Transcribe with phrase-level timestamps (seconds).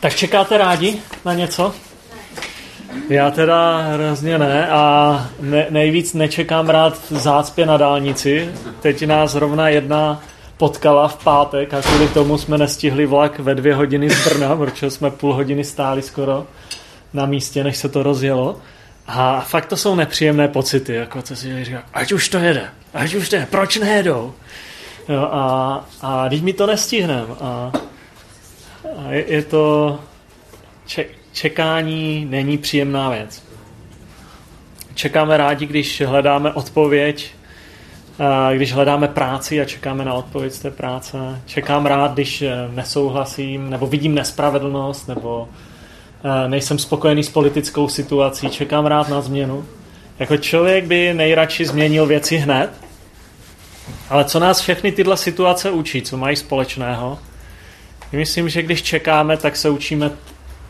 [0.00, 1.74] Tak čekáte rádi na něco?
[3.08, 8.50] Já teda hrozně ne a ne, nejvíc nečekám rád zácpě na dálnici.
[8.80, 10.22] Teď nás zrovna jedna
[10.56, 14.90] potkala v pátek a kvůli tomu jsme nestihli vlak ve dvě hodiny z Brna, protože
[14.90, 16.46] jsme půl hodiny stáli skoro
[17.12, 18.58] na místě, než se to rozjelo.
[19.06, 23.14] A fakt to jsou nepříjemné pocity, jako co si říká, ať už to jede, ať
[23.14, 24.34] už to jede, proč nejedou?
[25.08, 27.72] Jo, a, a když mi to nestihnem a,
[29.10, 29.98] je, je to
[30.86, 33.42] ček, čekání není příjemná věc.
[34.94, 37.34] Čekáme rádi, když hledáme odpověď,
[38.54, 41.18] když hledáme práci a čekáme na odpověď z té práce.
[41.46, 42.44] Čekám rád, když
[42.74, 45.48] nesouhlasím, nebo vidím nespravedlnost, nebo
[46.46, 49.64] nejsem spokojený s politickou situací, čekám rád na změnu.
[50.18, 52.70] Jako člověk by nejradši změnil věci hned,
[54.10, 57.18] ale co nás všechny tyhle situace učí, co mají společného?
[58.12, 60.10] Myslím, že když čekáme, tak se učíme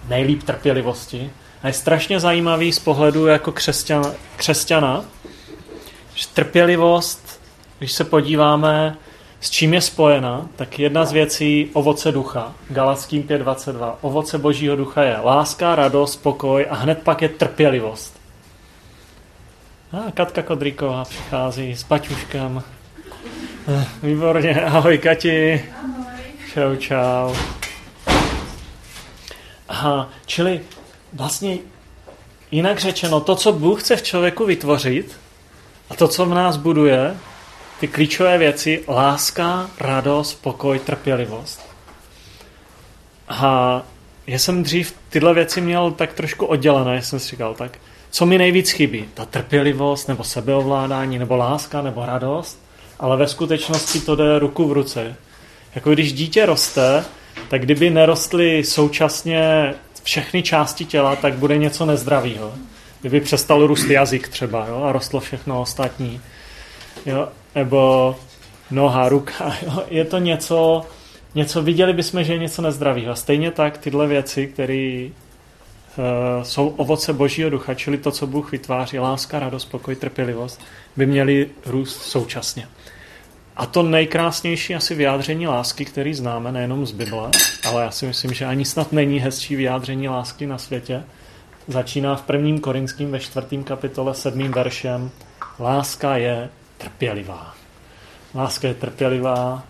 [0.08, 1.30] nejlíp trpělivosti.
[1.62, 5.04] A je strašně zajímavý z pohledu jako křesťan, křesťana,
[6.14, 7.40] že trpělivost,
[7.78, 8.96] když se podíváme,
[9.40, 13.94] s čím je spojena, tak jedna z věcí ovoce ducha, Galackým 5.22.
[14.00, 18.20] Ovoce božího ducha je láska, radost, spokoj a hned pak je trpělivost.
[19.92, 22.62] A Katka Kodríková přichází s Paťuškem.
[23.68, 25.64] Eh, výborně, ahoj Kati.
[26.54, 27.34] Čau, čau.
[29.68, 30.60] Aha, čili
[31.12, 31.58] vlastně
[32.50, 35.16] jinak řečeno, to, co Bůh chce v člověku vytvořit
[35.90, 37.16] a to, co v nás buduje,
[37.80, 41.60] ty klíčové věci, láska, radost, pokoj, trpělivost.
[43.28, 43.82] A
[44.26, 47.78] já jsem dřív tyhle věci měl tak trošku oddělené, jsem si říkal, tak
[48.10, 49.08] co mi nejvíc chybí?
[49.14, 52.62] Ta trpělivost, nebo sebeovládání, nebo láska, nebo radost?
[53.00, 55.16] Ale ve skutečnosti to jde ruku v ruce.
[55.78, 57.04] Jako když dítě roste,
[57.48, 62.54] tak kdyby nerostly současně všechny části těla, tak bude něco nezdravého.
[63.00, 66.20] Kdyby přestal růst jazyk třeba jo, a rostlo všechno ostatní.
[67.06, 68.16] Jo, nebo
[68.70, 69.56] noha, ruka.
[69.62, 70.86] Jo, je to něco,
[71.34, 73.16] něco, viděli bychom, že je něco nezdravého.
[73.16, 78.98] Stejně tak tyhle věci, které uh, jsou ovoce božího ducha, čili to, co Bůh vytváří,
[78.98, 80.60] láska, radost, pokoj, trpělivost,
[80.96, 82.68] by měly růst současně.
[83.58, 87.30] A to nejkrásnější asi vyjádření lásky, který známe nejenom z Bible,
[87.68, 91.04] ale já si myslím, že ani snad není hezčí vyjádření lásky na světě,
[91.68, 95.10] začíná v prvním korinským ve čtvrtém kapitole sedmým veršem.
[95.58, 96.48] Láska je
[96.78, 97.54] trpělivá.
[98.34, 99.62] Láska je trpělivá,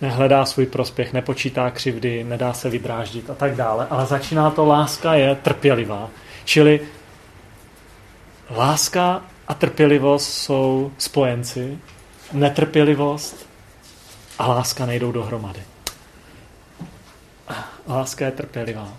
[0.00, 3.86] nehledá svůj prospěch, nepočítá křivdy, nedá se vydráždit a tak dále.
[3.90, 6.08] Ale začíná to, láska je trpělivá.
[6.44, 6.80] Čili
[8.56, 11.78] láska a trpělivost jsou spojenci,
[12.36, 13.46] netrpělivost
[14.38, 15.62] a láska nejdou dohromady.
[17.88, 18.92] Láska je trpělivá.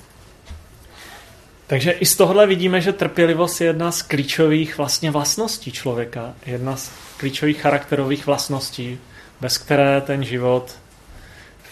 [1.67, 6.75] Takže i z tohle vidíme, že trpělivost je jedna z klíčových vlastně vlastností člověka, jedna
[6.75, 8.99] z klíčových charakterových vlastností,
[9.41, 10.75] bez které ten život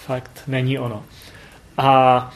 [0.05, 1.03] fakt není ono.
[1.77, 2.33] A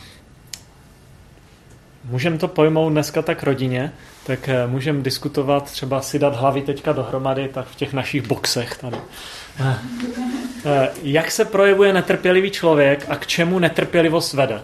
[2.04, 3.92] můžeme to pojmout dneska tak rodině,
[4.26, 8.78] tak eh, můžeme diskutovat, třeba si dát hlavy teďka dohromady, tak v těch našich boxech
[8.78, 8.98] tady.
[9.60, 9.76] Eh,
[10.66, 14.62] eh, jak se projevuje netrpělivý člověk a k čemu netrpělivost vede?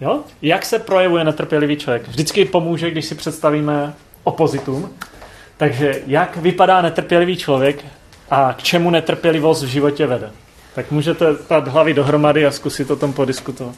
[0.00, 0.20] Jo?
[0.42, 2.08] Jak se projevuje netrpělivý člověk?
[2.08, 3.94] Vždycky pomůže, když si představíme
[4.24, 4.90] opozitum.
[5.56, 7.84] Takže jak vypadá netrpělivý člověk
[8.30, 10.30] a k čemu netrpělivost v životě vede?
[10.74, 13.74] Tak můžete dát hlavy dohromady a zkusit o tom podiskutovat.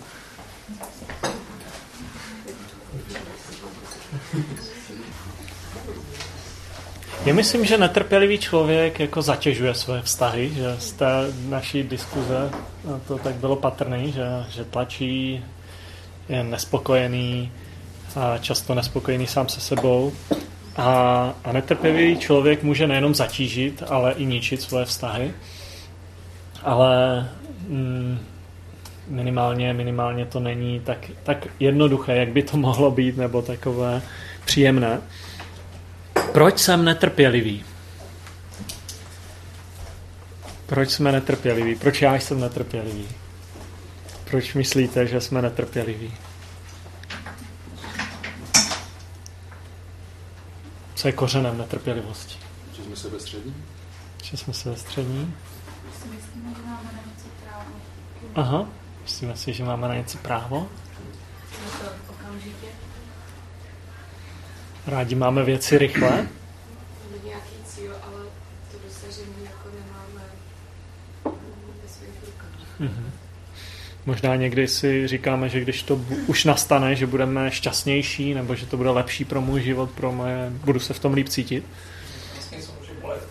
[7.24, 11.06] Já myslím, že netrpělivý člověk jako zatěžuje své vztahy, že z té
[11.48, 12.50] naší diskuze
[13.08, 15.44] to tak bylo patrný, že, že tlačí,
[16.28, 17.52] je nespokojený,
[18.16, 20.12] a často nespokojený sám se sebou.
[20.76, 20.86] A,
[21.44, 25.34] a netrpělivý člověk může nejenom zatížit, ale i ničit svoje vztahy.
[26.62, 27.28] Ale
[27.68, 28.18] mm,
[29.08, 34.02] minimálně, minimálně to není tak, tak jednoduché, jak by to mohlo být, nebo takové
[34.44, 35.00] příjemné.
[36.32, 37.64] Proč jsem netrpělivý?
[40.66, 41.74] Proč jsme netrpěliví?
[41.74, 43.08] Proč já jsem netrpělivý?
[44.24, 46.14] Proč myslíte, že jsme netrpěliví?
[50.94, 52.36] Co je kořenem netrpělivosti?
[52.76, 53.54] Že jsme sebestřední?
[54.22, 55.34] Že jsme sebestřední?
[58.34, 58.66] Aha,
[59.02, 60.68] myslíme si, že máme na něco právo?
[64.86, 66.26] Rádi máme věci rychle?
[67.24, 68.22] Nějaký cíl, ale
[68.72, 70.22] to dosažení jako nemáme
[71.82, 72.80] ve svých rukách.
[72.80, 73.10] Mm-hmm.
[74.06, 78.76] Možná někdy si říkáme, že když to už nastane, že budeme šťastnější, nebo že to
[78.76, 81.64] bude lepší pro můj život, pro moje, budu se v tom líp cítit.
[82.52, 83.28] Něco může bolet.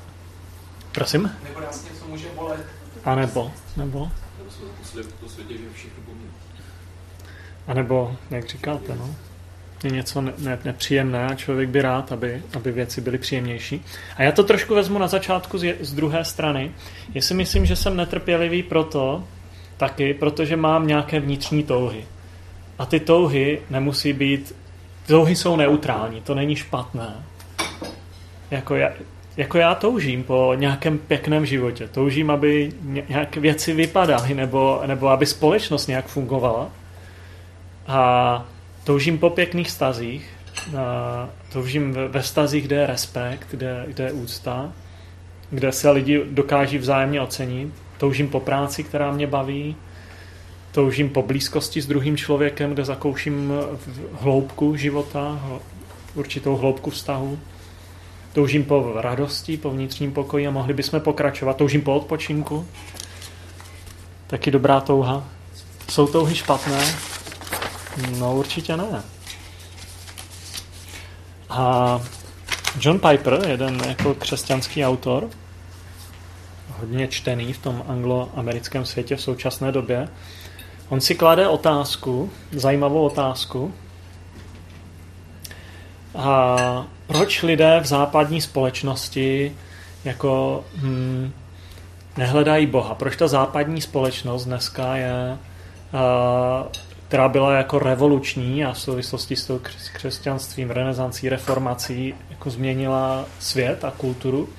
[0.91, 1.31] Prosím?
[1.43, 2.65] Nebo nás něco může bolet.
[3.05, 3.51] A nebo?
[3.77, 4.11] Nebo?
[5.19, 6.29] To světě, že všechno pomíjí.
[7.67, 9.15] A nebo, jak říkáte, no?
[9.83, 13.85] Je něco ne, ne, nepříjemné a člověk by rád, aby, aby věci byly příjemnější.
[14.17, 16.71] A já to trošku vezmu na začátku z, z druhé strany.
[17.13, 19.23] Já si myslím, že jsem netrpělivý proto,
[19.77, 22.05] taky, protože mám nějaké vnitřní touhy.
[22.79, 24.55] A ty touhy nemusí být,
[25.07, 27.23] touhy jsou neutrální, to není špatné.
[28.51, 28.89] Jako já,
[29.37, 31.87] jako já toužím po nějakém pěkném životě.
[31.87, 32.71] Toužím, aby
[33.09, 36.69] nějaké věci vypadaly, nebo, nebo aby společnost nějak fungovala.
[37.87, 38.45] A
[38.89, 40.29] toužím po pěkných stazích,
[41.53, 44.71] toužím ve stazích, kde je respekt, kde, kde je úcta,
[45.49, 47.73] kde se lidi dokáží vzájemně ocenit.
[47.97, 49.75] Toužím po práci, která mě baví,
[50.71, 53.53] toužím po blízkosti s druhým člověkem, kde zakouším
[54.21, 55.39] hloubku života,
[56.15, 57.39] určitou hloubku vztahu.
[58.33, 61.57] Toužím po radosti, po vnitřním pokoji a mohli bychom pokračovat.
[61.57, 62.65] Toužím po odpočinku.
[64.27, 65.27] Taky dobrá touha.
[65.89, 67.18] Jsou touhy špatné?
[68.19, 69.03] No určitě ne.
[71.49, 71.99] A
[72.79, 75.29] John Piper, jeden jako křesťanský autor,
[76.79, 80.07] hodně čtený v tom angloamerickém světě v současné době,
[80.89, 83.73] on si klade otázku, zajímavou otázku,
[86.15, 89.55] a proč lidé v západní společnosti
[90.05, 91.33] jako hm,
[92.17, 92.95] nehledají Boha?
[92.95, 95.37] Proč ta západní společnost dneska je,
[95.93, 96.65] a,
[97.09, 99.61] která byla jako revoluční a v souvislosti s tou
[99.93, 104.49] křesťanstvím, renesancí, reformací, jako změnila svět a kulturu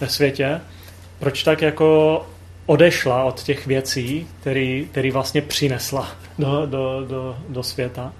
[0.00, 0.60] ve světě,
[1.18, 2.26] proč tak jako
[2.66, 6.08] odešla od těch věcí, který, který vlastně přinesla
[6.38, 8.12] do, do, do, do světa.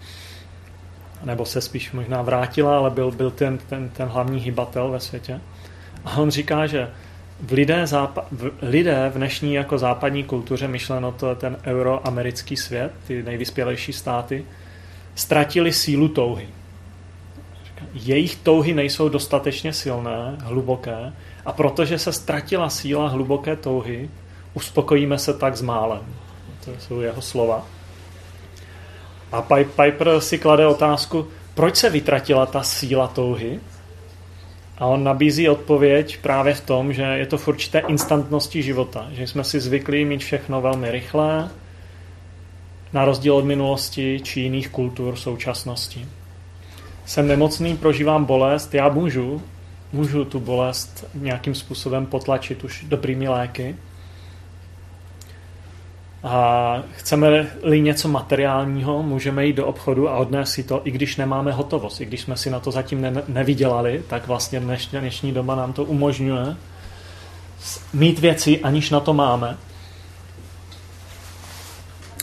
[1.25, 5.41] Nebo se spíš možná vrátila, ale byl, byl ten, ten, ten hlavní hybatel ve světě.
[6.05, 6.91] A on říká, že
[7.41, 12.57] v lidé, zápa- v lidé v dnešní jako západní kultuře, myšleno to je ten euroamerický
[12.57, 14.45] svět, ty nejvyspělejší státy,
[15.15, 16.49] ztratili sílu touhy.
[17.95, 21.13] Jejich touhy nejsou dostatečně silné, hluboké,
[21.47, 24.11] a protože se ztratila síla hluboké touhy,
[24.55, 26.03] uspokojíme se tak s málem.
[26.65, 27.67] To jsou jeho slova.
[29.33, 33.61] A Piper si klade otázku, proč se vytratila ta síla touhy?
[34.79, 39.07] A on nabízí odpověď právě v tom, že je to v určité instantnosti života.
[39.13, 41.51] Že jsme si zvykli mít všechno velmi rychlé,
[42.93, 46.07] na rozdíl od minulosti či jiných kultur současnosti.
[47.07, 49.43] Jsem nemocný, prožívám bolest, já můžu,
[49.93, 53.77] můžu tu bolest nějakým způsobem potlačit už dobrými léky,
[56.25, 61.53] a chceme-li něco materiálního, můžeme jít do obchodu a odnést si to, i když nemáme
[61.53, 62.01] hotovost.
[62.01, 65.73] I když jsme si na to zatím ne- nevydělali, tak vlastně dnešní, dnešní doba nám
[65.73, 66.57] to umožňuje
[67.93, 69.57] mít věci, aniž na to máme.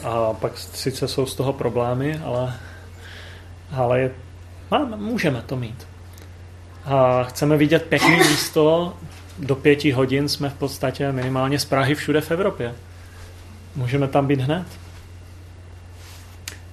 [0.04, 2.54] A pak sice jsou z toho problémy, ale,
[3.72, 4.12] ale je,
[4.72, 5.88] máme, můžeme to mít.
[6.86, 8.94] A chceme vidět pěkné místo,
[9.40, 12.76] do pěti hodin jsme v podstatě minimálně z Prahy všude v Evropě.
[13.76, 14.66] Můžeme tam být hned.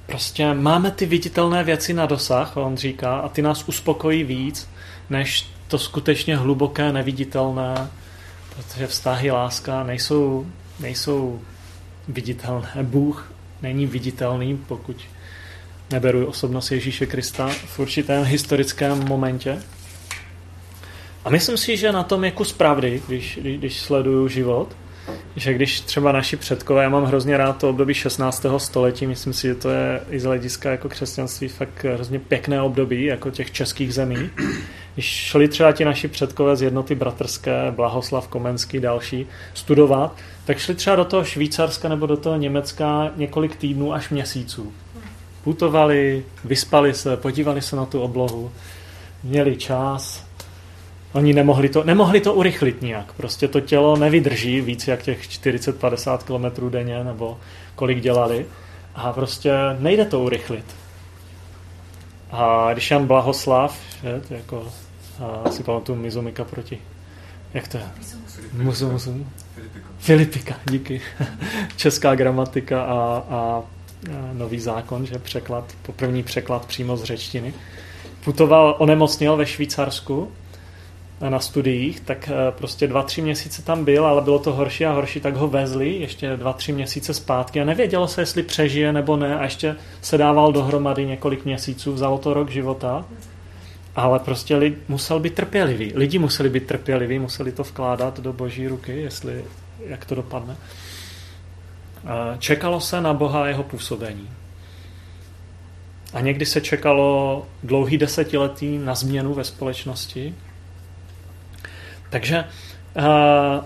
[0.06, 4.68] Prostě máme ty viditelné věci na dosah, on říká, a ty nás uspokojí víc,
[5.10, 7.88] než to skutečně hluboké, neviditelné,
[8.56, 10.46] protože vztahy, láska nejsou,
[10.80, 11.40] nejsou
[12.08, 12.68] viditelné.
[12.82, 13.32] Bůh
[13.62, 14.96] není viditelný, pokud
[15.90, 19.62] neberu osobnost Ježíše Krista v určitém historickém momentě.
[21.24, 24.76] A myslím si, že na tom je kus pravdy, když, když sleduju život–
[25.36, 28.46] že když třeba naši předkové, já mám hrozně rád to období 16.
[28.56, 33.04] století, myslím si, že to je i z hlediska jako křesťanství fakt hrozně pěkné období,
[33.04, 34.30] jako těch českých zemí.
[34.94, 40.74] Když šli třeba ti naši předkové z jednoty bratrské, Blahoslav Komenský, další, studovat, tak šli
[40.74, 44.72] třeba do toho Švýcarska nebo do toho Německa několik týdnů až měsíců.
[45.44, 48.50] Putovali, vyspali se, podívali se na tu oblohu,
[49.22, 50.27] měli čas,
[51.12, 53.12] Oni nemohli to, nemohli to urychlit nijak.
[53.12, 57.38] Prostě to tělo nevydrží víc jak těch 40-50 km denně, nebo
[57.74, 58.46] kolik dělali.
[58.94, 60.64] A prostě nejde to urychlit.
[62.30, 64.66] A když Jan Blahoslav, že, to jako,
[65.20, 66.78] a si pamatuju Mizumika proti,
[67.54, 67.84] jak to je?
[68.52, 69.26] Musu, musu.
[69.54, 69.88] Filipika.
[69.98, 71.00] Filipika, díky.
[71.76, 73.62] Česká gramatika a, a,
[74.32, 77.54] nový zákon, že překlad, první překlad přímo z řečtiny.
[78.24, 80.32] Putoval, onemocněl ve Švýcarsku
[81.20, 84.92] na studiích, tak eh, prostě dva, tři měsíce tam byl, ale bylo to horší a
[84.92, 89.16] horší, tak ho vezli ještě dva, tři měsíce zpátky a nevědělo se, jestli přežije nebo
[89.16, 93.04] ne a ještě se dával dohromady několik měsíců, vzalo to rok života,
[93.96, 95.92] ale prostě lid, musel být trpělivý.
[95.94, 99.44] Lidi museli být trpěliví, museli to vkládat do boží ruky, jestli,
[99.86, 100.56] jak to dopadne.
[102.38, 104.28] Čekalo se na Boha a jeho působení.
[106.12, 110.34] A někdy se čekalo dlouhý desetiletí na změnu ve společnosti.
[112.10, 112.44] Takže
[112.96, 113.64] uh,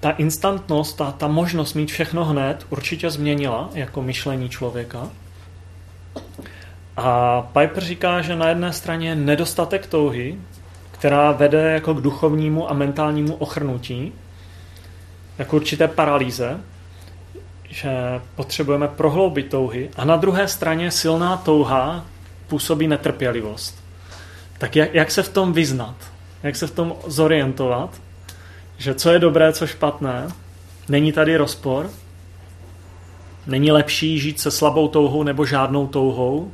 [0.00, 5.08] ta instantnost, ta, ta možnost mít všechno hned určitě změnila jako myšlení člověka.
[6.96, 10.36] A Piper říká, že na jedné straně je nedostatek touhy,
[10.90, 14.12] která vede jako k duchovnímu a mentálnímu ochrnutí,
[15.38, 16.60] jako určité paralýze,
[17.68, 17.90] že
[18.34, 22.04] potřebujeme prohloubit touhy a na druhé straně silná touha
[22.48, 23.84] působí netrpělivost.
[24.58, 26.11] Tak jak, jak se v tom vyznat?
[26.42, 28.00] Jak se v tom zorientovat?
[28.78, 30.28] Že co je dobré, co špatné?
[30.88, 31.90] Není tady rozpor?
[33.46, 36.52] Není lepší žít se slabou touhou nebo žádnou touhou,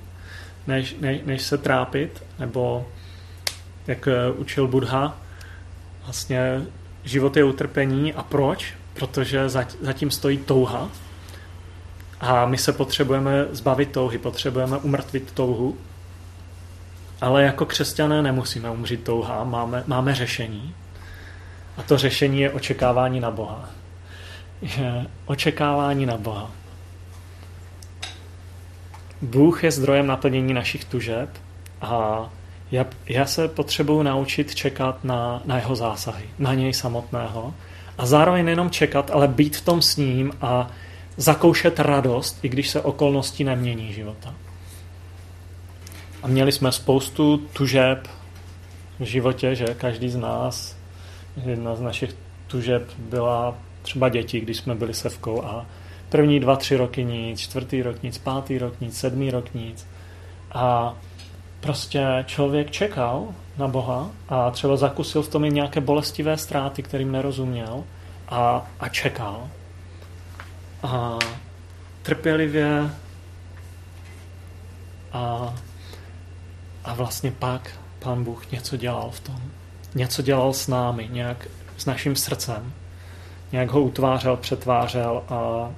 [0.66, 2.22] než, než, než se trápit?
[2.38, 2.86] Nebo
[3.86, 5.18] jak eh, učil Buddha,
[6.04, 6.62] vlastně
[7.04, 8.12] život je utrpení.
[8.12, 8.74] A proč?
[8.94, 9.48] Protože
[9.80, 10.88] zatím stojí touha,
[12.20, 15.76] a my se potřebujeme zbavit touhy, potřebujeme umrtvit touhu,
[17.20, 20.74] ale jako křesťané nemusíme umřít touha, máme, máme řešení.
[21.76, 23.68] A to řešení je očekávání na Boha.
[24.62, 26.50] Je očekávání na Boha.
[29.22, 31.28] Bůh je zdrojem naplnění našich tužeb
[31.80, 32.20] a
[32.70, 37.54] já, já se potřebuji naučit čekat na, na jeho zásahy, na něj samotného
[37.98, 40.70] a zároveň nejenom čekat, ale být v tom s ním a
[41.16, 44.34] zakoušet radost, i když se okolnosti nemění života.
[46.22, 48.08] A měli jsme spoustu tužeb
[48.98, 50.76] v životě, že každý z nás,
[51.44, 55.66] jedna z našich tužeb byla třeba děti, když jsme byli sevkou a
[56.08, 59.86] první dva, tři roky nic, čtvrtý rok nic, pátý rok nic, sedmý rok nic.
[60.52, 60.94] A
[61.60, 67.12] prostě člověk čekal na Boha a třeba zakusil v tom i nějaké bolestivé ztráty, kterým
[67.12, 67.84] nerozuměl
[68.28, 69.48] a, a čekal
[70.82, 71.18] a
[72.02, 72.90] trpělivě
[75.12, 75.54] a,
[76.88, 79.42] a vlastně pak pán Bůh něco dělal v tom.
[79.94, 82.72] Něco dělal s námi, nějak s naším srdcem.
[83.52, 85.70] Nějak ho utvářel, přetvářel a,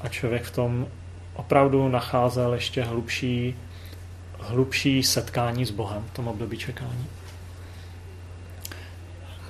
[0.00, 0.86] a člověk v tom
[1.34, 3.54] opravdu nacházel ještě hlubší,
[4.38, 7.06] hlubší setkání s Bohem v tom období čekání.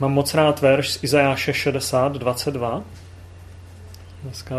[0.00, 2.82] Mám moc rád verš z Izajáše 60, 22.
[4.22, 4.54] Dneska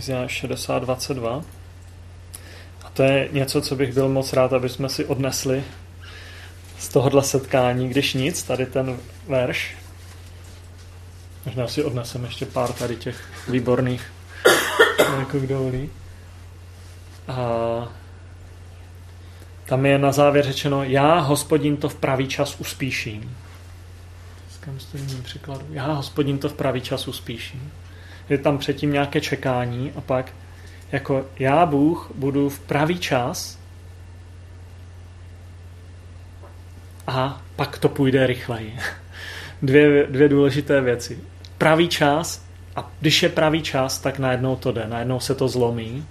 [0.00, 1.44] Izajáš 60.22.
[2.84, 5.64] A to je něco, co bych byl moc rád, aby jsme si odnesli
[6.78, 8.96] z tohohle setkání, když nic, tady ten
[9.28, 9.76] verš.
[11.46, 14.12] Možná si odneseme ještě pár tady těch výborných,
[15.18, 15.90] jako kdo volí.
[17.28, 17.38] A
[19.64, 23.36] tam je na závěr řečeno, já, hospodin, to v pravý čas uspíším.
[25.70, 27.72] Já, hospodin, to v pravý čas uspíším.
[28.30, 30.32] Je tam předtím nějaké čekání a pak
[30.92, 33.58] jako já, Bůh, budu v pravý čas
[37.06, 38.76] a pak to půjde rychleji.
[39.62, 41.18] Dvě, dvě důležité věci.
[41.58, 42.44] Pravý čas
[42.76, 46.06] a když je pravý čas, tak najednou to jde, najednou se to zlomí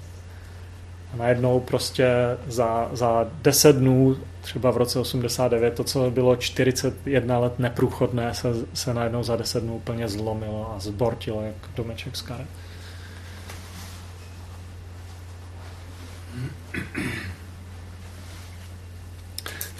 [1.13, 2.07] a najednou prostě
[2.47, 8.47] za, za 10 dnů, třeba v roce 89, to, co bylo 41 let neprůchodné, se,
[8.73, 12.47] se najednou za 10 dnů úplně zlomilo a zbortilo, jak domeček z karet.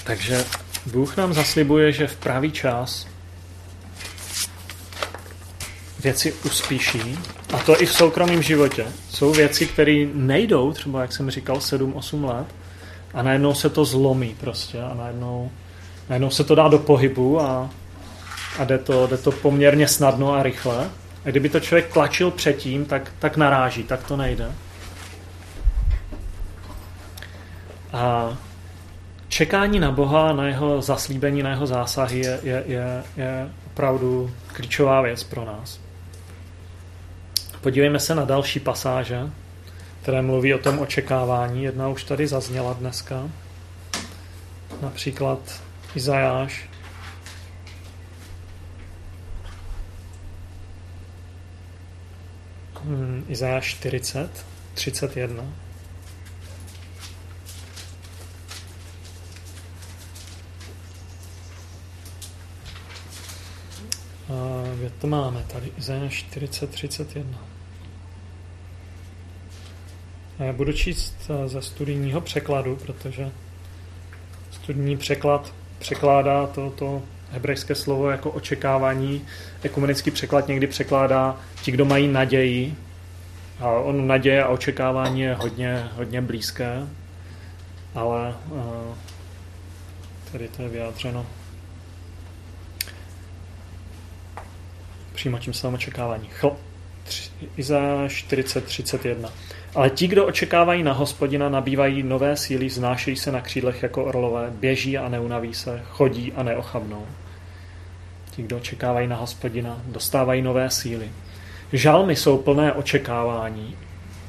[0.04, 0.46] Takže
[0.86, 3.08] Bůh nám zaslibuje, že v pravý čas
[6.00, 7.20] věci uspíší,
[7.54, 8.86] a to i v soukromém životě.
[9.10, 12.48] Jsou věci, které nejdou, třeba jak jsem říkal, 7-8 let,
[13.14, 15.52] a najednou se to zlomí prostě a najednou,
[16.10, 17.70] najednou se to dá do pohybu a,
[18.60, 20.90] a jde, to, jde to poměrně snadno a rychle.
[21.26, 24.52] A kdyby to člověk tlačil předtím, tak, tak naráží, tak to nejde.
[27.94, 28.38] A
[29.28, 35.02] čekání na Boha, na jeho zaslíbení, na jeho zásahy je, je, je, je opravdu klíčová
[35.02, 35.89] věc pro nás.
[37.62, 39.22] Podívejme se na další pasáže,
[40.02, 41.64] které mluví o tom očekávání.
[41.64, 43.30] Jedna už tady zazněla dneska.
[44.82, 45.62] Například
[45.96, 46.70] Izajáš.
[52.84, 55.44] hm, Izajáš 40, 31.
[64.76, 65.44] kde to máme?
[65.48, 67.40] Tady Izajáš 40, 31.
[70.40, 73.32] A já budu číst eh, ze studijního překladu, protože
[74.52, 79.22] studijní překlad překládá to, to hebrejské slovo jako očekávání.
[79.64, 82.76] Ekumenický překlad někdy překládá ti, kdo mají naději.
[83.60, 86.88] A on naděje a očekávání je hodně, hodně blízké,
[87.96, 88.62] ale uh,
[90.32, 91.26] tady to je vyjádřeno
[95.20, 96.28] přímo tím samým očekávání.
[96.28, 96.56] Chl,
[97.58, 99.30] Izáš 40.31.
[99.76, 104.50] Ale ti, kdo očekávají na hospodina, nabývají nové síly, vznášejí se na křídlech jako orlové,
[104.52, 107.06] běží a neunaví se, chodí a neochabnou.
[108.32, 111.10] Ti, kdo očekávají na hospodina, dostávají nové síly.
[111.74, 113.76] Žalmy jsou plné očekávání.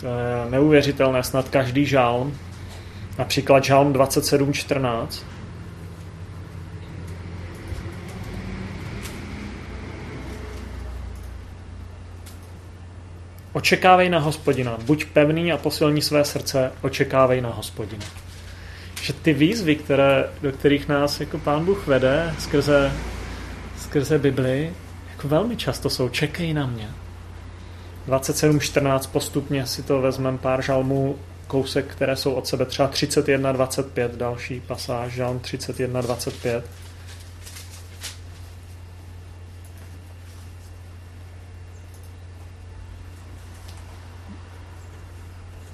[0.01, 2.39] To je neuvěřitelné, snad každý žalm,
[3.19, 5.25] například žalm 27.14,
[13.53, 18.05] Očekávej na hospodina, buď pevný a posilní své srdce, očekávej na hospodina.
[19.03, 22.93] Že ty výzvy, které, do kterých nás jako pán Bůh vede skrze,
[23.79, 24.73] skrze Bibli,
[25.11, 26.89] jako velmi často jsou čekej na mě.
[28.09, 31.17] 27.14 postupně si to vezmeme pár žalmů,
[31.47, 36.63] kousek, které jsou od sebe třeba 31.25, další pasáž, žalm 31.25.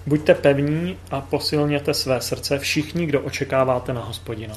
[0.07, 4.55] Buďte pevní a posilněte své srdce všichni, kdo očekáváte na hospodina.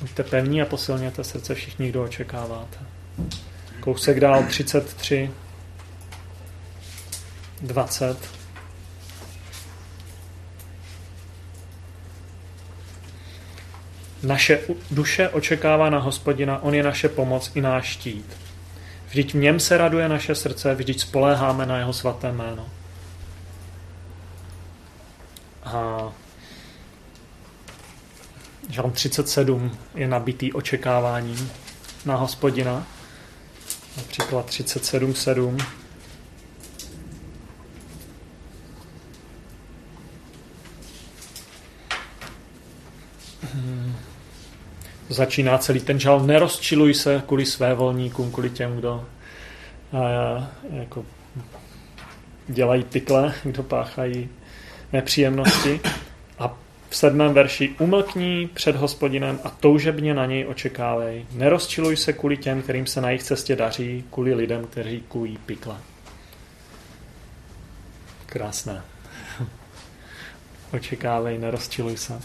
[0.00, 2.78] Buďte pevní a posilněte srdce všichni, kdo očekáváte.
[3.80, 5.30] Kousek dál 33,
[7.60, 8.18] 20.
[14.22, 14.60] Naše
[14.90, 18.36] duše očekává na hospodina, on je naše pomoc i náš štít.
[19.08, 22.79] Vždyť v něm se raduje naše srdce, vždyť spoléháme na jeho svaté jméno.
[25.64, 26.12] A
[28.70, 31.50] Žalm 37 je nabitý očekáváním
[32.06, 32.86] na hospodina.
[33.96, 35.66] Například 37.7.
[43.54, 43.96] Hmm.
[45.08, 46.20] Začíná celý ten žal.
[46.20, 49.06] Nerozčiluj se kvůli své volníkům, kvůli těm, kdo
[49.92, 51.04] a, jako
[52.48, 54.28] dělají pykle, kdo páchají
[54.92, 55.80] nepříjemnosti.
[56.38, 56.56] A
[56.88, 61.26] v sedmém verši umlkní před hospodinem a toužebně na něj očekávej.
[61.32, 65.76] Nerozčiluj se kvůli těm, kterým se na jejich cestě daří, kvůli lidem, kteří kují pikle.
[68.26, 68.82] Krásné.
[70.72, 72.20] Očekávej, nerozčiluj se.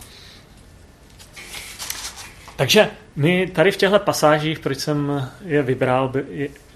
[2.55, 6.13] Takže my tady v těchto pasážích, proč jsem je vybral,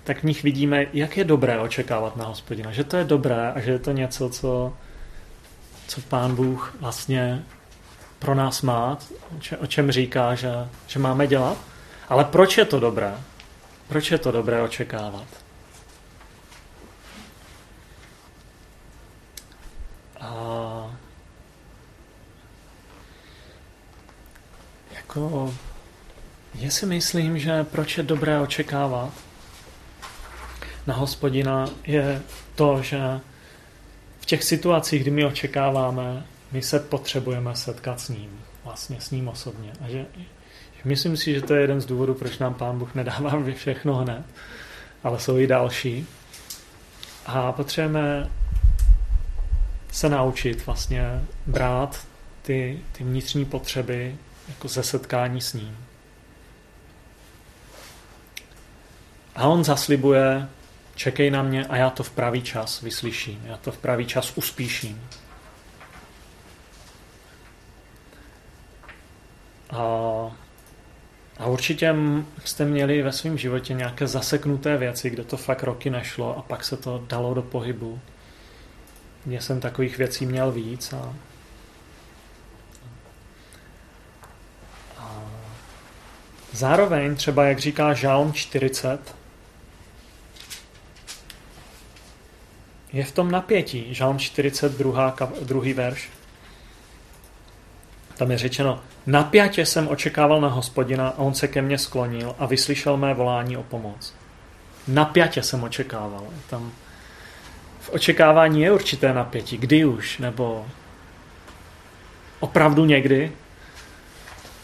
[0.04, 2.71] tak v nich vidíme, jak je dobré očekávat na hospodina.
[2.71, 4.73] Že to je dobré a že je to něco, co
[5.89, 7.43] co pán Bůh vlastně
[8.19, 8.97] pro nás má,
[9.60, 10.52] o čem říká, že,
[10.88, 11.58] že máme dělat.
[12.10, 13.13] Ale proč je to dobré?
[13.88, 15.28] Proč je to dobré očekávat?
[20.21, 20.91] A
[24.91, 25.54] jako
[26.56, 29.13] já si myslím, že proč je dobré očekávat
[30.89, 32.21] na hospodina je
[32.56, 33.19] to, že
[34.29, 39.71] těch situacích, kdy my očekáváme, my se potřebujeme setkat s ním, vlastně s ním osobně.
[39.81, 40.05] A že,
[40.85, 44.23] myslím si, že to je jeden z důvodů, proč nám Pán Bůh nedává všechno hned,
[45.03, 46.07] ale jsou i další.
[47.25, 48.29] A potřebujeme
[49.91, 52.07] se naučit vlastně brát
[52.41, 54.15] ty, ty vnitřní potřeby
[54.47, 55.77] jako ze setkání s ním.
[59.35, 60.47] A on zaslibuje
[60.99, 64.38] čekej na mě a já to v pravý čas vyslyším, já to v pravý čas
[64.38, 65.07] uspíším.
[69.69, 69.83] A,
[71.38, 71.95] a určitě
[72.45, 76.63] jste měli ve svém životě nějaké zaseknuté věci, kde to fakt roky nešlo a pak
[76.63, 77.99] se to dalo do pohybu.
[79.25, 81.13] Já jsem takových věcí měl víc a,
[86.51, 89.18] zároveň třeba, jak říká Žálm 40,
[92.93, 93.93] je v tom napětí.
[93.93, 95.15] Žalm 42.
[95.41, 96.10] druhý verš.
[98.17, 102.45] Tam je řečeno, napjatě jsem očekával na hospodina a on se ke mně sklonil a
[102.45, 104.13] vyslyšel mé volání o pomoc.
[104.88, 106.28] Napjatě jsem očekával.
[106.49, 106.71] Tam
[107.80, 109.58] v očekávání je určité napětí.
[109.58, 110.17] Kdy už?
[110.17, 110.65] Nebo
[112.39, 113.32] opravdu někdy?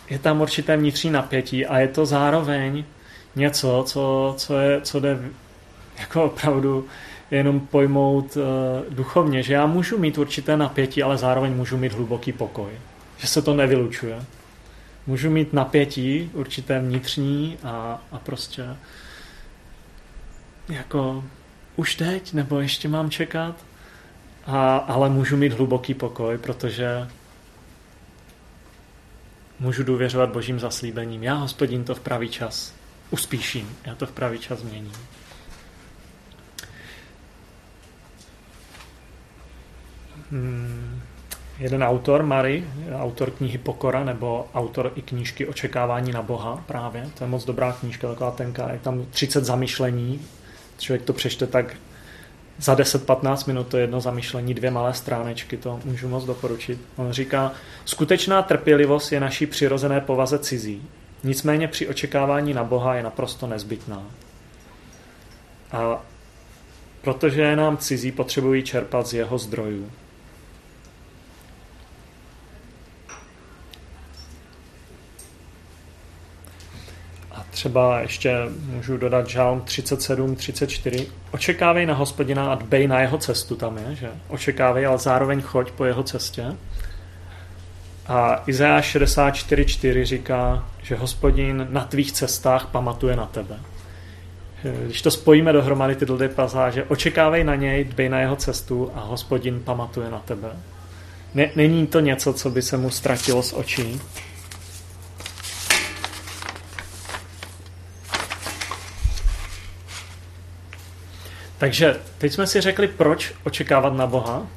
[0.09, 2.83] Je tam určité vnitřní napětí a je to zároveň
[3.35, 5.19] něco, co, co, je, co jde
[5.99, 6.87] jako opravdu
[7.31, 8.43] jenom pojmout uh,
[8.93, 12.71] duchovně, že já můžu mít určité napětí, ale zároveň můžu mít hluboký pokoj.
[13.17, 14.23] Že se to nevylučuje.
[15.07, 18.65] Můžu mít napětí, určité vnitřní a, a prostě
[20.69, 21.23] jako
[21.75, 23.55] už teď, nebo ještě mám čekat,
[24.45, 27.07] a, ale můžu mít hluboký pokoj, protože
[29.59, 31.23] můžu důvěřovat božím zaslíbením.
[31.23, 32.73] Já, hospodin, to v pravý čas
[33.11, 34.93] uspíším, já to v pravý čas změním.
[41.59, 47.23] Jeden autor, Mary, autor knihy Pokora, nebo autor i knížky Očekávání na Boha právě, to
[47.23, 50.21] je moc dobrá knížka, taková tenká, je tam 30 zamyšlení,
[50.77, 51.75] člověk to přečte tak
[52.57, 56.79] za 10-15 minut to jedno zamyšlení, dvě malé stránečky, to můžu moc doporučit.
[56.95, 57.51] On říká,
[57.85, 60.81] skutečná trpělivost je naší přirozené povaze cizí,
[61.23, 64.03] nicméně při očekávání na Boha je naprosto nezbytná.
[65.71, 66.01] A
[67.01, 69.91] protože je nám cizí, potřebují čerpat z jeho zdrojů.
[77.55, 81.07] Třeba ještě můžu dodat žálm 37, 34.
[81.31, 84.09] Očekávej na hospodina a dbej na jeho cestu tam je, že?
[84.27, 86.45] Očekávej, ale zároveň choď po jeho cestě.
[88.07, 93.59] A Izajáš 64, 4 říká, že hospodin na tvých cestách pamatuje na tebe.
[94.85, 98.99] Když to spojíme dohromady ty dvě pasáže, očekávej na něj, dbej na jeho cestu a
[98.99, 100.49] hospodin pamatuje na tebe.
[101.55, 104.01] Není to něco, co by se mu ztratilo z očí,
[111.57, 114.47] Takže teď jsme si řekli, proč očekávat na Boha.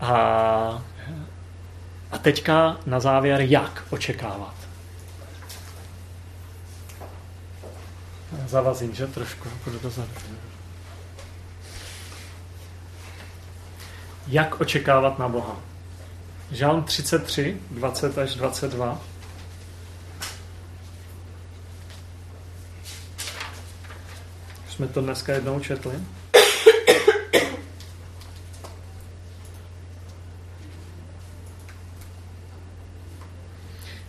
[0.00, 0.12] A,
[2.12, 4.54] a teďka na závěr, jak očekávat.
[8.46, 10.10] Zavazím, že trošku, půjdu dozadu.
[14.28, 15.56] Jak očekávat na Boha?
[16.50, 19.11] Žálm 33, 20 až 22.
[24.82, 25.92] jsme to dneska jednou četli.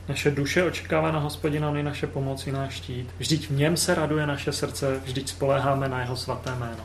[0.09, 3.09] Naše duše očekává na hospodina, on je naše pomoc, náš štít.
[3.17, 6.83] Vždyť v něm se raduje naše srdce, vždyť spoléháme na jeho svaté jméno.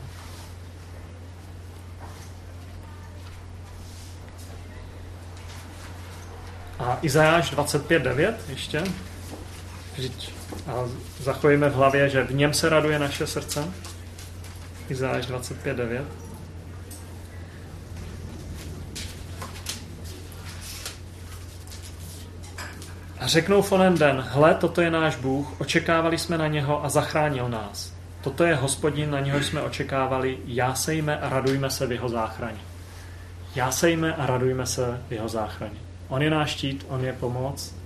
[6.79, 8.83] A Izajáš 25.9 ještě.
[9.95, 10.73] Vždyť a
[11.19, 13.63] zachovíme v hlavě, že v něm se raduje naše srdce.
[14.89, 16.03] Izáš 25.9.
[23.19, 26.89] A řeknou v onen den, hle, toto je náš Bůh, očekávali jsme na něho a
[26.89, 27.93] zachránil nás.
[28.21, 32.59] Toto je hospodin, na něho jsme očekávali, jásejme a radujme se v jeho záchraně.
[33.55, 35.79] Jásejme a radujme se v jeho záchraně.
[36.07, 37.78] On je náš štít, on je pomoc.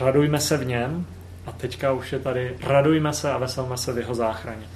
[0.00, 1.06] Radujme se v něm
[1.46, 4.66] a teďka už je tady, radujme se a veselme se v jeho záchraně.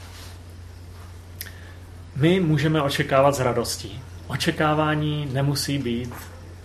[2.16, 4.02] My můžeme očekávat s radostí.
[4.26, 6.14] Očekávání nemusí být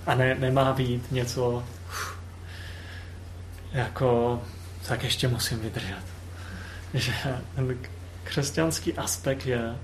[0.06, 1.64] a ne, nemá být něco
[3.74, 4.42] jako
[4.88, 6.04] tak ještě musím vydržet.
[6.94, 7.14] Že
[7.56, 7.78] ten
[8.24, 9.76] křesťanský aspekt je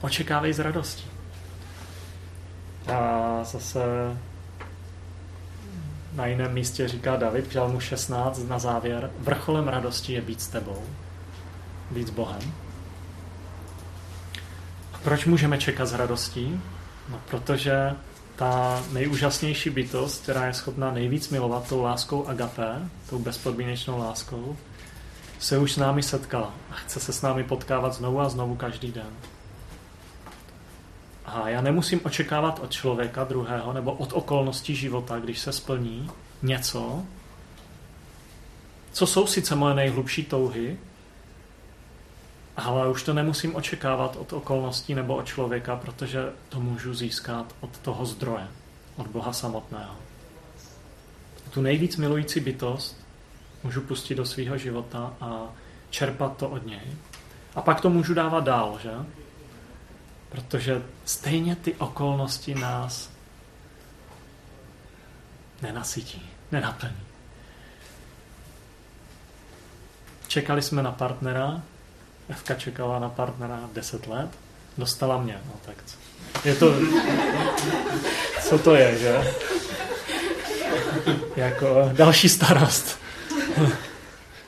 [0.00, 1.04] očekávej s radostí.
[2.92, 3.80] A zase
[6.14, 10.48] na jiném místě říká David v Žalmu 16 na závěr, vrcholem radosti je být s
[10.48, 10.82] tebou,
[11.90, 12.52] být s Bohem.
[14.92, 16.60] A proč můžeme čekat s radostí?
[17.08, 17.92] No, protože
[18.36, 24.56] ta nejúžasnější bytost, která je schopná nejvíc milovat tou láskou agapé, tou bezpodmínečnou láskou,
[25.38, 28.92] se už s námi setkala a chce se s námi potkávat znovu a znovu každý
[28.92, 29.10] den.
[31.32, 36.10] A já nemusím očekávat od člověka druhého nebo od okolností života, když se splní
[36.42, 37.02] něco,
[38.92, 40.78] co jsou sice moje nejhlubší touhy,
[42.56, 47.78] ale už to nemusím očekávat od okolností nebo od člověka, protože to můžu získat od
[47.78, 48.48] toho zdroje,
[48.96, 49.94] od Boha samotného.
[51.50, 52.96] Tu nejvíc milující bytost
[53.62, 55.48] můžu pustit do svého života a
[55.90, 56.96] čerpat to od něj.
[57.54, 58.90] A pak to můžu dávat dál, že?
[60.32, 63.10] Protože stejně ty okolnosti nás
[65.62, 66.96] nenasytí, nenaplní.
[70.26, 71.62] Čekali jsme na partnera,
[72.28, 74.30] Evka čekala na partnera 10 let
[74.78, 75.96] Dostala mě, no tak co?
[76.48, 76.74] Je to...
[78.42, 79.34] Co to je, že?
[81.36, 82.98] Jako další starost.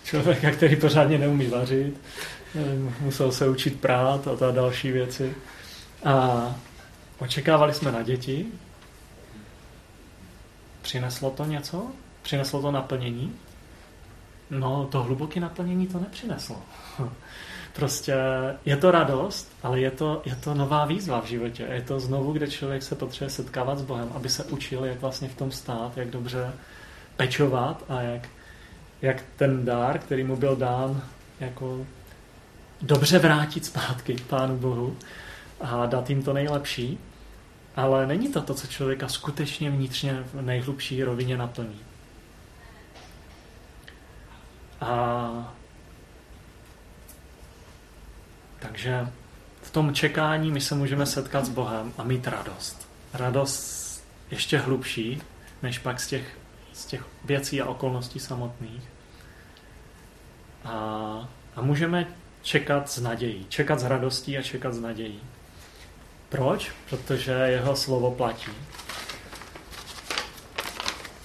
[0.04, 2.00] Člověka, který pořádně neumí vařit,
[3.00, 5.34] musel se učit prát a ta další věci.
[6.04, 6.54] A
[7.18, 8.46] očekávali jsme na děti.
[10.82, 11.86] Přineslo to něco?
[12.22, 13.32] Přineslo to naplnění?
[14.50, 16.62] No, to hluboké naplnění to nepřineslo.
[17.72, 18.14] Prostě
[18.64, 21.66] je to radost, ale je to, je to nová výzva v životě.
[21.72, 25.28] Je to znovu, kde člověk se potřebuje setkávat s Bohem, aby se učil, jak vlastně
[25.28, 26.52] v tom stát, jak dobře
[27.16, 28.28] pečovat a jak,
[29.02, 31.02] jak ten dár, který mu byl dán,
[31.40, 31.86] jako
[32.82, 34.96] dobře vrátit zpátky Pánu Bohu
[35.64, 36.98] a dát jim to nejlepší.
[37.76, 41.80] Ale není to to, co člověka skutečně vnitřně v nejhlubší rovině naplní.
[44.80, 45.54] A
[48.58, 49.08] takže
[49.62, 52.88] v tom čekání my se můžeme setkat s Bohem a mít radost.
[53.14, 55.22] Radost ještě hlubší,
[55.62, 56.38] než pak z těch,
[56.72, 58.82] z těch věcí a okolností samotných.
[60.64, 60.74] A,
[61.56, 62.06] a můžeme
[62.42, 63.46] čekat s nadějí.
[63.48, 65.20] Čekat s radostí a čekat s nadějí.
[66.34, 66.72] Proč?
[66.90, 68.50] Protože jeho slovo platí.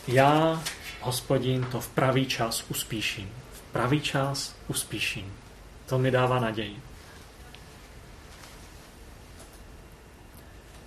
[0.07, 0.63] Já,
[1.01, 3.29] hospodin, to v pravý čas uspíším.
[3.51, 5.33] V pravý čas uspíším.
[5.85, 6.79] To mi dává naději.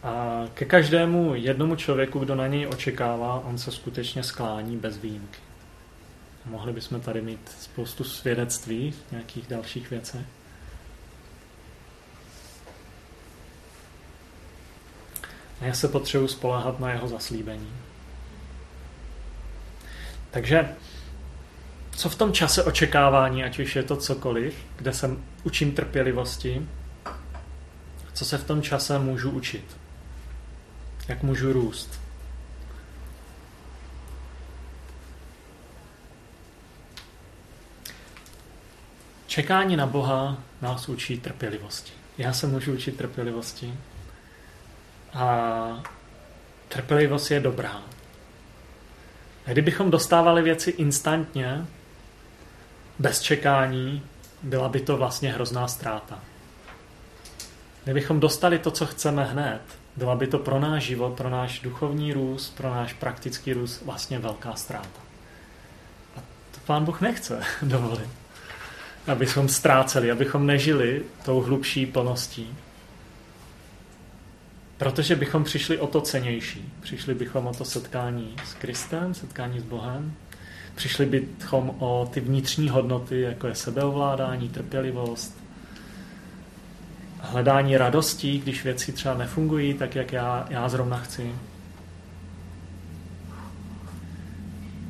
[0.03, 5.41] A ke každému jednomu člověku, kdo na něj očekává, on se skutečně sklání bez výjimky.
[6.47, 10.27] Mohli bychom tady mít spoustu svědectví v nějakých dalších věcech.
[15.63, 17.73] A já se potřebuji spoléhat na jeho zaslíbení.
[20.31, 20.69] Takže
[21.97, 25.11] co v tom čase očekávání, ať už je to cokoliv, kde se
[25.45, 26.67] učím trpělivosti,
[28.13, 29.77] co se v tom čase můžu učit?
[31.09, 32.01] Jak můžu růst?
[39.27, 41.93] Čekání na Boha nás učí trpělivosti.
[42.19, 43.75] Já se můžu učit trpělivosti.
[45.15, 45.83] A
[46.69, 47.83] trpělivost je dobrá.
[49.45, 51.67] Kdybychom dostávali věci instantně,
[52.99, 54.03] bez čekání,
[54.43, 56.19] byla by to vlastně hrozná ztráta.
[57.85, 59.61] Kdybychom dostali to, co chceme hned,
[59.97, 64.19] byla by to pro náš život, pro náš duchovní růst, pro náš praktický růst vlastně
[64.19, 65.01] velká ztráta.
[66.17, 66.21] A
[66.51, 68.09] to pán Bůh nechce dovolit.
[69.07, 72.57] Abychom ztráceli, abychom nežili tou hlubší plností.
[74.83, 76.73] Protože bychom přišli o to cenější.
[76.81, 80.13] Přišli bychom o to setkání s Kristem, setkání s Bohem.
[80.75, 85.39] Přišli bychom o ty vnitřní hodnoty, jako je sebeovládání, trpělivost,
[87.21, 91.35] hledání radostí, když věci třeba nefungují tak, jak já, já zrovna chci.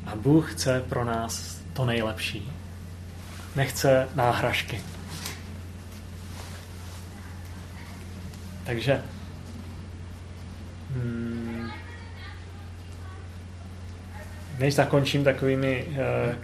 [0.05, 2.51] A Bůh chce pro nás to nejlepší.
[3.55, 4.81] Nechce náhražky.
[8.65, 9.03] Takže
[10.93, 11.71] hmm,
[14.59, 16.35] než zakončím takovými eh,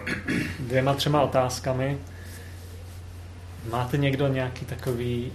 [0.60, 1.98] dvěma, třema otázkami,
[3.72, 5.32] máte někdo nějaký takový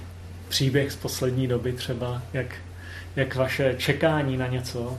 [0.48, 2.46] příběh z poslední doby třeba, jak,
[3.16, 4.98] jak vaše čekání na něco,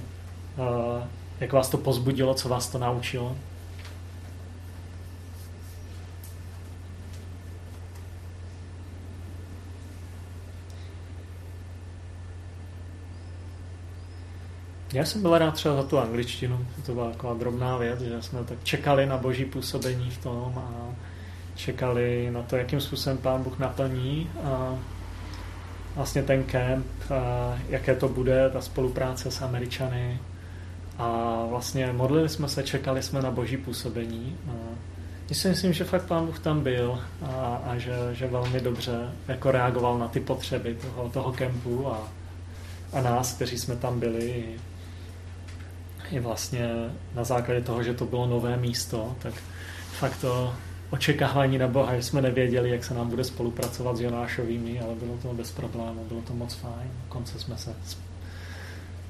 [0.58, 1.08] eh,
[1.40, 3.36] jak vás to pozbudilo, co vás to naučilo?
[14.96, 18.44] Já jsem byl rád třeba za tu angličtinu, to byla taková drobná věc, že jsme
[18.44, 20.96] tak čekali na boží působení v tom a
[21.56, 24.76] čekali na to, jakým způsobem pán Bůh naplní a
[25.96, 26.86] vlastně ten kemp,
[27.70, 30.20] jaké to bude, ta spolupráce s Američany.
[30.98, 34.38] A vlastně modlili jsme se, čekali jsme na boží působení.
[34.48, 39.12] A si myslím, že fakt pán Bůh tam byl a, a že, že velmi dobře
[39.28, 42.08] jako reagoval na ty potřeby toho, toho kempu a,
[42.94, 44.46] a nás, kteří jsme tam byli.
[46.12, 46.70] I vlastně
[47.16, 49.34] na základě toho, že to bylo nové místo, tak
[49.92, 50.54] fakt to
[50.90, 55.18] očekávání na Boha, že jsme nevěděli, jak se nám bude spolupracovat s Jonášovými, ale bylo
[55.22, 56.92] to bez problémů, bylo to moc fajn.
[57.10, 57.76] Konce jsme se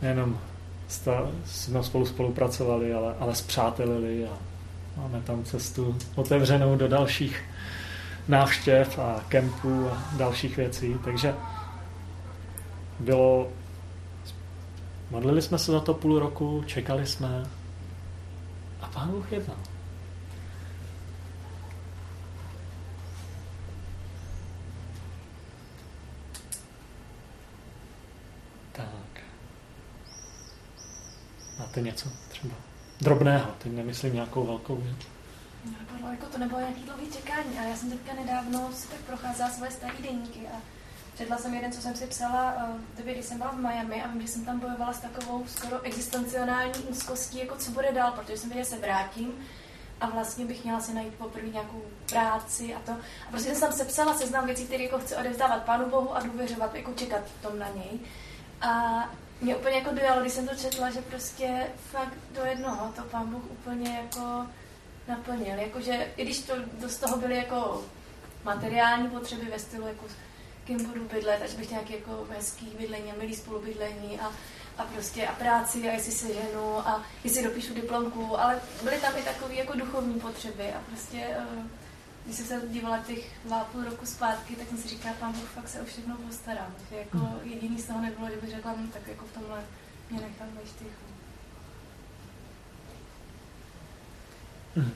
[0.01, 0.39] nejenom
[1.45, 4.37] jsme spolu spolupracovali, ale, ale zpřátelili a
[4.97, 7.43] máme tam cestu otevřenou do dalších
[8.27, 10.95] návštěv a kempů a dalších věcí.
[11.03, 11.33] Takže
[12.99, 13.47] bylo
[15.09, 17.45] Modlili jsme se za to půl roku, čekali jsme
[18.81, 19.57] a Pán Bůh jednal.
[28.71, 28.85] Tak.
[31.59, 32.55] Máte něco třeba
[33.01, 34.97] drobného, teď nemyslím nějakou velkou věc.
[36.01, 39.49] No, jako to nebylo nějaký dlouhý čekání, ale já jsem teďka nedávno si tak procházela
[39.49, 40.61] svoje staré denníky a
[41.17, 42.53] četla jsem jeden, co jsem si psala
[42.97, 45.81] době, kdy jsem byla v Miami a vím, že jsem tam bojovala s takovou skoro
[45.81, 49.33] existenciální úzkostí, jako co bude dál, protože jsem věděla, že se vrátím
[50.01, 52.91] a vlastně bych měla si najít poprvé nějakou práci a to.
[52.91, 56.75] A prostě jsem tam sepsala seznam věcí, které jako chci odevzdávat Pánu Bohu a důvěřovat,
[56.75, 57.99] jako čekat tom na něj.
[58.61, 59.03] A
[59.41, 63.29] mě úplně jako dojalo, když jsem to četla, že prostě fakt do jednoho to Pán
[63.29, 64.45] Bůh úplně jako
[65.07, 65.59] naplnil.
[65.59, 66.39] Jakože, i když
[66.79, 67.83] to z toho byly jako
[68.43, 70.05] materiální potřeby ve stylu, jako
[70.65, 74.31] kým budu bydlet, až bych nějaký jako hezký bydlení a milý spolubydlení a,
[74.77, 79.13] a prostě a práci a jestli se ženu a jestli dopíšu diplomku, ale byly tam
[79.17, 81.65] i takové jako duchovní potřeby a prostě uh,
[82.25, 85.49] když jsem se dívala těch dva půl roku zpátky, tak jsem si říkala, pán Bůh
[85.49, 86.67] fakt se o všechno postará.
[86.89, 89.63] Že jako jediný z toho nebylo, bych řekla, no, tak jako v tomhle
[90.09, 90.61] mě nechám ve.
[94.75, 94.91] Hmm.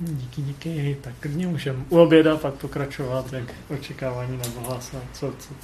[0.00, 0.96] Díky, díky.
[1.00, 5.54] Tak klidně můžeme u oběda pak pokračovat, jak očekávání nebo hlasa, co, co,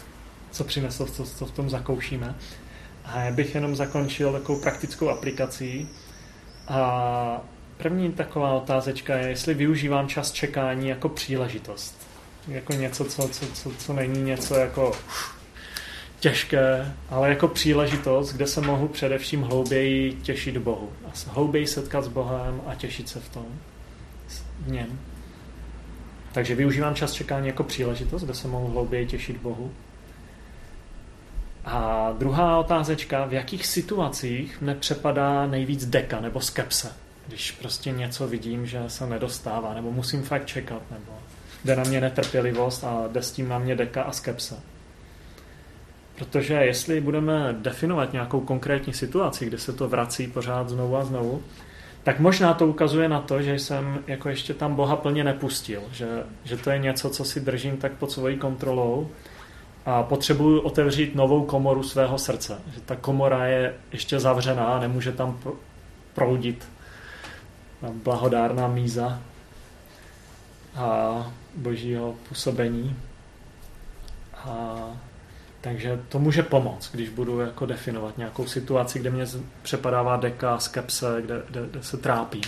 [0.50, 2.34] co přineslo, co, co v tom zakoušíme.
[3.04, 5.88] A já bych jenom zakončil takovou praktickou aplikací.
[6.68, 7.40] A
[7.76, 12.06] první taková otázečka je, jestli využívám čas čekání jako příležitost.
[12.48, 14.92] Jako něco, co, co, co, co není něco jako
[16.20, 20.90] těžké, ale jako příležitost, kde se mohu především hlouběji těšit Bohu.
[21.06, 23.46] A hlouběji setkat s Bohem a těšit se v tom,
[24.60, 24.98] v něm.
[26.32, 29.72] Takže využívám čas čekání jako příležitost, kde se mohu hlouběji těšit Bohu.
[31.64, 36.92] A druhá otázečka, v jakých situacích mne přepadá nejvíc deka nebo skepse,
[37.26, 41.12] když prostě něco vidím, že se nedostává, nebo musím fakt čekat, nebo
[41.64, 44.60] jde na mě netrpělivost a jde s tím na mě deka a skepse.
[46.16, 51.42] Protože jestli budeme definovat nějakou konkrétní situaci, kde se to vrací pořád znovu a znovu,
[52.02, 56.08] tak možná to ukazuje na to, že jsem jako ještě tam Boha plně nepustil, že,
[56.44, 59.10] že to je něco, co si držím tak pod svojí kontrolou
[59.86, 62.60] a potřebuju otevřít novou komoru svého srdce.
[62.74, 65.38] Že ta komora je ještě zavřená, nemůže tam
[66.14, 66.68] proudit
[67.92, 69.20] blahodárná míza
[70.76, 72.96] a božího působení.
[74.34, 74.76] A
[75.60, 79.24] takže to může pomoct, když budu jako definovat nějakou situaci, kde mě
[79.62, 82.40] přepadává deka, skepse, kde, kde, kde se trápí.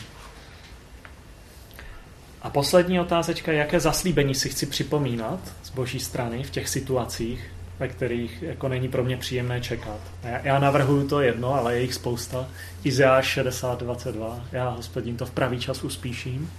[2.43, 7.89] A poslední otázečka, jaké zaslíbení si chci připomínat z boží strany v těch situacích, ve
[7.89, 10.01] kterých jako není pro mě příjemné čekat.
[10.23, 12.49] Já, já navrhuju to jedno, ale je jich spousta.
[12.85, 14.43] Izeáš 60.22.
[14.53, 16.53] Já, hospodin, to v pravý čas uspíším.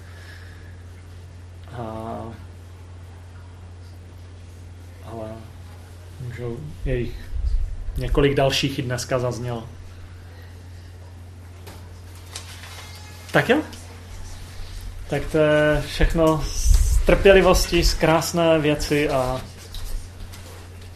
[1.73, 2.21] A...
[5.05, 5.27] Ale
[6.27, 7.15] můžou, je jich
[7.97, 9.67] několik dalších i dneska zaznělo.
[13.31, 13.61] Tak jo?
[15.09, 19.41] Tak to je všechno z trpělivosti, z krásné věci a,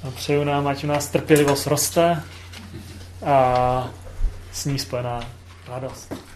[0.03, 2.23] a přeju nám, ať u nás trpělivost roste
[3.25, 3.89] a
[4.51, 5.19] s ní spojená
[5.67, 6.26] radost.